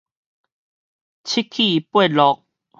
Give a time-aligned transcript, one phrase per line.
[1.23, 2.47] 七起八落